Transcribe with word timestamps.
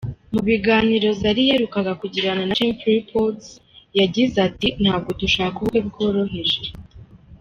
Mu 0.33 0.41
biganiro 0.47 1.07
Zari 1.21 1.41
yaherukaga 1.49 1.91
kugirana 2.01 2.41
na 2.45 2.57
Chimp 2.59 2.79
Reports 2.95 3.47
yagize 3.99 4.35
ati 4.47 4.67
"Ntabwo 4.81 5.09
dushaka 5.21 5.55
ubukwe 5.59 5.79
bworoheje. 5.87 6.59